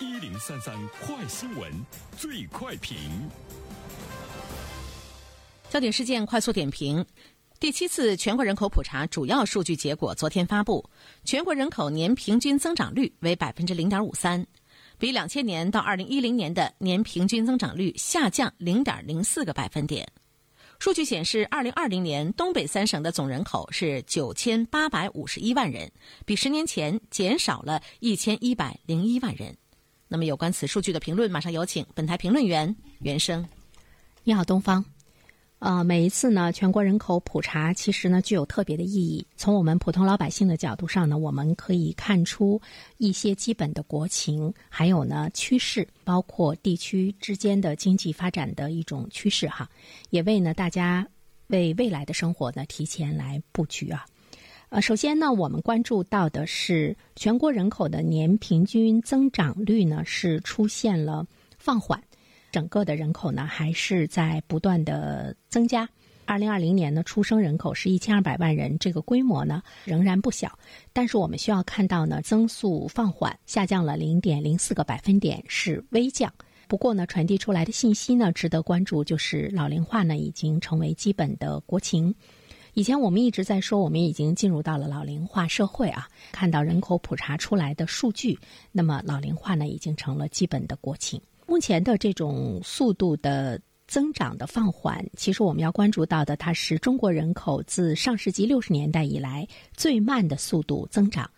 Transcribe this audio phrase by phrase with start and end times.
[0.00, 1.70] 一零三三快新闻，
[2.16, 2.98] 最快评。
[5.70, 7.04] 焦点事件快速点评：
[7.60, 10.84] 第七次全国人口普查主要数据结果昨天发布，
[11.24, 14.44] 全国人口年平均增长率为百分之零点五三，
[14.98, 20.04] 比两千年到二零一零年的年平均增长率下降零点零四个百分点。
[20.80, 25.88] 数据显示，二零二零年东北三省的总人口是九千八百五十一万人，
[26.26, 29.56] 比十年前减少了一千一百零一万人。
[30.08, 33.46] 那么，有关此数据的评论，马上有请本台评论员袁生。
[34.22, 34.84] 你好，东方。
[35.60, 39.26] 呃，每一次呢，全国人口普查其实呢具有特别的意义。
[39.34, 42.60] 从我们普通老百姓的角度上呢，我们可以看出
[42.98, 49.66] 一些基本的国情，还有呢趋势，包括地区之间的经济发展的一种趋势哈，
[50.10, 51.06] 也为呢大家
[51.46, 54.04] 为未来的生活呢提前来布局啊。
[54.74, 61.24] 呃，首先呢，我们关注到的是全国人口的年平均增长率呢是出现了
[61.58, 62.02] 放缓。
[62.50, 65.88] 整个的人口呢还是在不断的增加。
[66.24, 70.58] 二零二零年呢，出生人口是一千二百万人，这个规模呢仍然不小。
[70.92, 76.32] 但是我们需要看到呢，增速放缓，下降了零点零四个百分点，是微降。
[76.66, 82.12] 不过呢，传递出来的信息呢，值得关注，就是老龄化呢已经成为基本的国情。
[82.74, 86.08] 以前我们一直在说，我们已经进入到了老龄化社会啊。
[86.32, 88.36] 看到人口普查出来的数据，
[88.72, 91.20] 那么老龄化呢已经成了基本的国情。
[91.46, 101.30] 目前的这种速度的增长的放缓，其实我们要关注到的，它是中国人口自上世纪六十年代以来最慢的速度增长，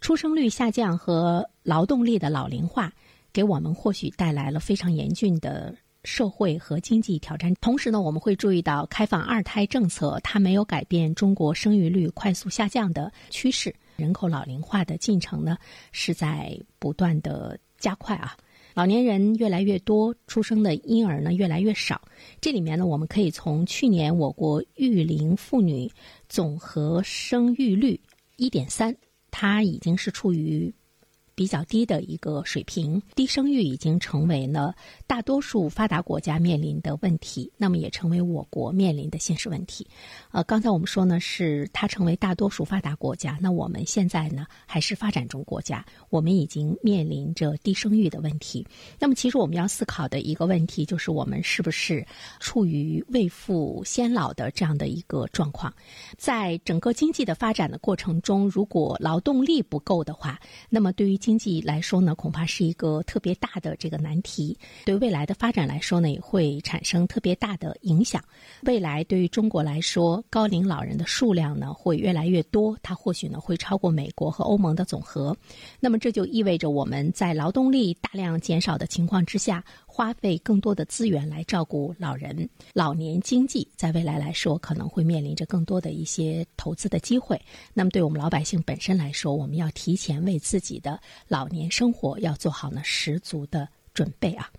[0.00, 2.90] 出生率下降和劳动力的老龄化，
[3.30, 7.54] 给我们或许带来了非常严峻的社会和经济挑战。
[7.60, 15.56] 同时呢，我们会注意到开放二胎政策，它没有改变中国生育率快速下降的趋势，人口老龄化的进程呢
[15.92, 18.36] 是在不断的加快啊。
[18.74, 22.00] 老年人越来越多，出生的婴儿呢越来越少。
[22.40, 25.90] 这里面呢，我们可以从去年我国育龄妇女
[26.28, 28.00] 总和生育率
[28.36, 28.96] 一点三，
[29.30, 30.72] 它已经是处于。
[31.34, 34.74] 比较低的一个水平，低生育已经成为了
[35.06, 39.86] 大多数发达国家面临的问题，那么也成为我国面临的现实问题。
[40.30, 48.66] 呃，刚才我们说呢，是它成为大多数发达国家，那我们现在呢还是发展中国家，我们已经面临着低生育的问题。
[48.98, 52.06] 那么，其实我们要思考的一个问题就是，我们是不是
[52.40, 55.72] 处于未富先老的这样的一个状况？
[56.16, 60.38] 在整个经济的发展的过程中，如果劳动力不够的话，
[60.68, 64.58] 那么对于经济来说呢，恐怕是一个特别大的这个难题。
[64.84, 68.20] 对未来的发展来说呢，也会产生特别大的影响。
[68.62, 75.36] 未来对于中国来说，高龄老人的数量呢会越来越多，它或许呢会超过美国和欧盟的总和。
[75.78, 79.64] 那么这就意味着我们在劳动力大量减少的情况之下。
[79.94, 87.38] 花费更多的资源来照顾老人，老年经济在未来来说可能会面临着更多的一些投资的机会。
[87.74, 90.98] 那么，对我们老百姓本身来说，我们要提前为自己的
[91.28, 94.50] 老年生活要做好呢十足的准备啊。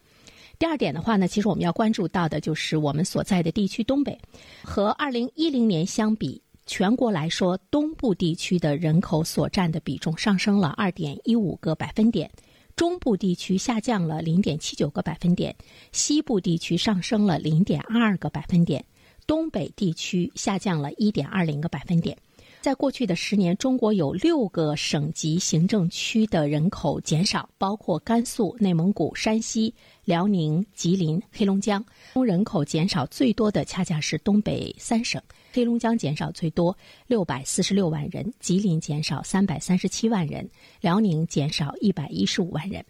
[0.59, 4.15] 第二点的话呢，其实我们要关注到的就是我们所在的地区东北，
[4.63, 12.29] 和二零一零年相比，全国来说，东部地区的人口所占的比重上升了二点一五个百分点。
[12.75, 15.55] 中部地区下降了零点七九个百分点，
[15.91, 18.83] 西部地区上升了零点二二个百分点，
[19.27, 22.17] 东北地区下降了一点二零个百分点。
[22.63, 29.73] 在过去的十年，中国有六个省级行政区的人口减少，包括甘肃、内蒙古、山西、
[30.05, 31.83] 辽宁、吉林、黑龙江。
[32.25, 36.73] 人口减少最多的恰恰是东北三省，黑龙江减少最多，
[37.05, 40.41] 六百四十六万人；吉林减少三百三十七万人；
[40.79, 42.81] 辽宁减少一百一十五万人。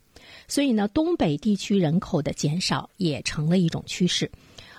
[0.47, 4.29] 所以呢，东北地区人口的减少也成了一种趋势。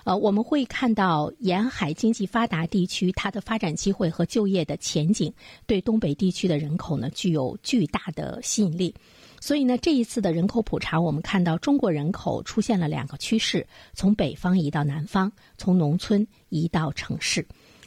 [0.05, 5.33] 呃，我们会看到沿海经济发达地区，它的发展机会和就业的前景，
[5.65, 8.93] 对东北地区的人口呢具有巨大的吸引力。
[9.41, 17.45] 所以呢，这一次的人口普查，我们看到中国人口出现了两个趋势：从北方移到南方，从农村移到城市。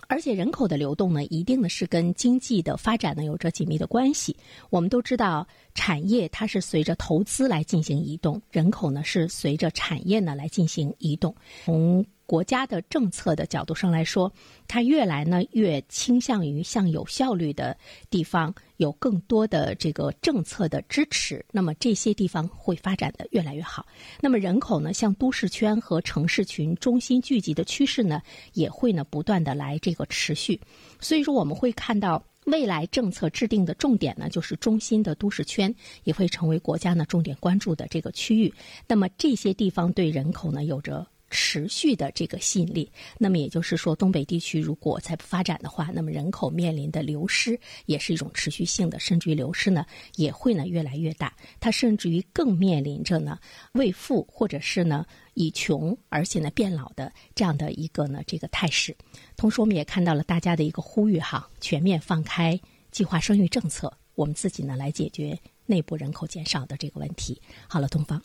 [0.08, 4.34] 而且人口的流动呢，一定呢是跟经济的发展呢有着紧密的关系。
[4.70, 11.36] 我们都知道，产业它是随着投资来进行移动，人口呢是随着产业呢来进行移动。
[11.66, 14.30] 从国家的政策的角度上来说，
[14.66, 17.74] 它越来呢越倾向于向有效率的
[18.10, 23.86] 地方有更多的这个政策的支持，那么这些地方会发展的越来越好。
[24.20, 28.20] 那么人口呢向都市圈和城市群中心聚集的趋势呢，
[28.52, 30.60] 也会呢不断的来这个持续。
[31.00, 32.22] 所以说我们会看到。
[32.44, 35.74] 未来政策制定的重点呢，就是中心的都市圈
[36.04, 38.50] 也会成为国家呢重点关注的这个区域。
[38.86, 41.06] 那么这些地方对人口呢有着。
[41.30, 49.84] 持续的这个吸引力，那么也就是说，东北地区如果再不发展的话，那么人口面临的流失也是一种持续性的，甚至于流失呢
[50.16, 51.34] 也会呢越来越大。
[51.60, 53.38] 它甚至于更面临着呢
[53.72, 55.04] 为富或者是呢
[55.34, 58.96] 以穷而且呢变老的这样的一个呢这个态势。
[59.36, 62.58] 同时，我们也看到了大家的一个呼吁哈，全面放开
[62.90, 67.40] 计划生育政策，我们自己呢来解决内部人口减少的这个问题。
[67.68, 68.22] 好了，东方，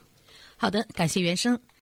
[0.55, 1.59] 好的，感谢原生。